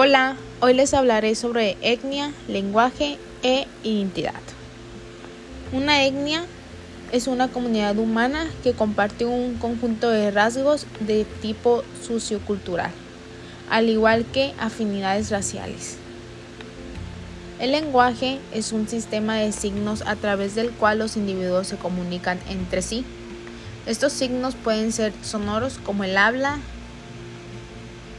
[0.00, 4.40] Hola, hoy les hablaré sobre etnia, lenguaje e identidad.
[5.72, 6.44] Una etnia
[7.10, 12.92] es una comunidad humana que comparte un conjunto de rasgos de tipo sociocultural,
[13.70, 15.96] al igual que afinidades raciales.
[17.58, 22.38] El lenguaje es un sistema de signos a través del cual los individuos se comunican
[22.48, 23.04] entre sí.
[23.84, 26.58] Estos signos pueden ser sonoros como el habla,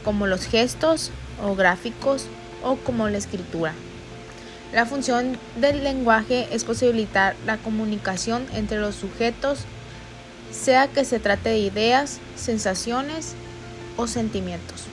[0.04, 1.10] como los gestos
[1.42, 2.26] o gráficos
[2.62, 3.72] o como la escritura.
[4.72, 9.60] La función del lenguaje es posibilitar la comunicación entre los sujetos,
[10.52, 13.34] sea que se trate de ideas, sensaciones
[13.96, 14.84] o sentimientos.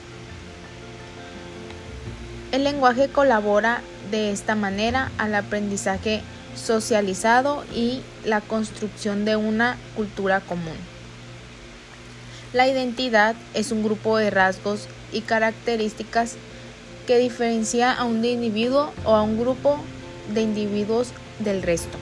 [2.50, 6.22] El lenguaje colabora de esta manera al aprendizaje
[6.56, 10.76] socializado y la construcción de una cultura común.
[12.52, 16.36] La identidad es un grupo de rasgos y características
[17.06, 19.78] que diferencia a un individuo o a un grupo
[20.32, 21.98] de individuos del resto.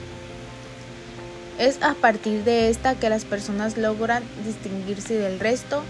[1.59, 5.83] Es a partir de esta que las personas logran distinguirse del resto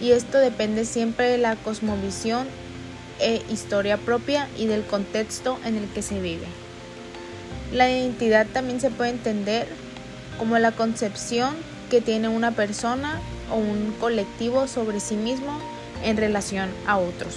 [0.00, 2.48] y esto depende siempre de la cosmovisión
[3.20, 6.46] e historia propia y del contexto en el que se vive.
[7.72, 9.68] La identidad también se puede entender
[10.38, 11.54] como la concepción
[11.90, 15.58] que tiene una persona o un colectivo sobre sí mismo
[16.02, 17.34] en relación a otros.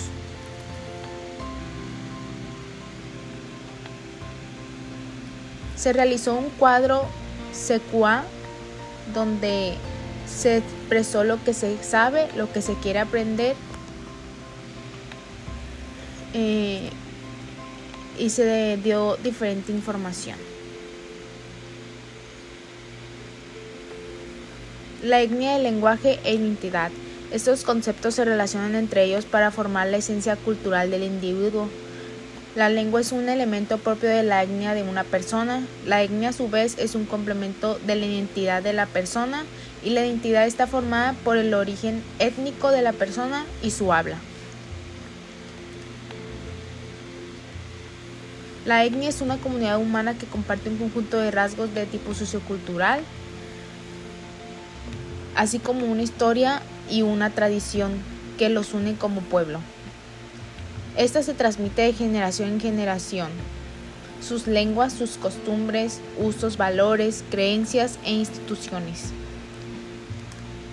[5.76, 7.06] Se realizó un cuadro
[7.52, 8.24] secua
[9.14, 9.74] donde
[10.26, 13.56] se expresó lo que se sabe, lo que se quiere aprender
[16.34, 16.90] eh,
[18.18, 20.38] y se dio diferente información.
[25.04, 26.90] La etnia del lenguaje e identidad.
[27.30, 31.68] Estos conceptos se relacionan entre ellos para formar la esencia cultural del individuo.
[32.56, 35.62] La lengua es un elemento propio de la etnia de una persona.
[35.86, 39.44] La etnia a su vez es un complemento de la identidad de la persona
[39.84, 44.20] y la identidad está formada por el origen étnico de la persona y su habla.
[48.66, 53.02] La etnia es una comunidad humana que comparte un conjunto de rasgos de tipo sociocultural,
[55.36, 57.94] así como una historia y una tradición
[58.38, 59.60] que los une como pueblo.
[60.98, 63.30] Esta se transmite de generación en generación.
[64.22, 69.12] Sus lenguas, sus costumbres, usos, valores, creencias e instituciones.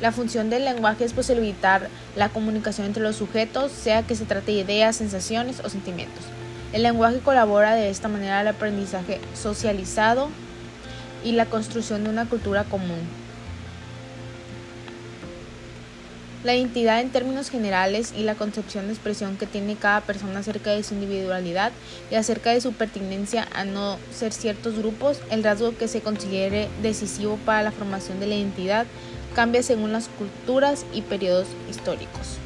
[0.00, 4.53] La función del lenguaje es posibilitar la comunicación entre los sujetos, sea que se trate
[4.53, 6.25] de ideas, sensaciones o sentimientos.
[6.72, 10.31] El lenguaje colabora de esta manera al aprendizaje socializado
[11.25, 13.00] y la construcción de una cultura común.
[16.42, 20.70] La identidad en términos generales y la concepción de expresión que tiene cada persona acerca
[20.70, 21.70] de su individualidad
[22.10, 26.70] y acerca de su pertinencia a no ser ciertos grupos, el rasgo que se considere
[26.80, 28.86] decisivo para la formación de la identidad
[29.34, 32.38] cambia según las culturas y periodos históricos.